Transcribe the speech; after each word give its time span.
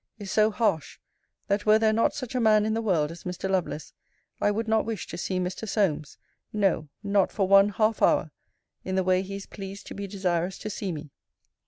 ]is 0.17 0.31
so 0.31 0.49
harsh, 0.49 0.97
that 1.47 1.67
were 1.67 1.77
there 1.77 1.93
not 1.93 2.15
such 2.15 2.33
a 2.33 2.39
man 2.39 2.65
in 2.65 2.73
the 2.73 2.81
world 2.81 3.11
as 3.11 3.23
Mr. 3.23 3.47
Lovelace, 3.47 3.93
I 4.41 4.49
would 4.49 4.67
not 4.67 4.83
wish 4.83 5.05
to 5.05 5.15
see 5.15 5.37
Mr. 5.39 5.69
Solmes, 5.69 6.17
no, 6.51 6.89
not 7.03 7.31
for 7.31 7.47
one 7.47 7.69
half 7.69 8.01
hour, 8.01 8.31
in 8.83 8.95
the 8.95 9.03
way 9.03 9.21
he 9.21 9.35
is 9.35 9.45
pleased 9.45 9.85
to 9.85 9.93
be 9.93 10.07
desirous 10.07 10.57
to 10.57 10.71
see 10.71 10.91
me. 10.91 11.11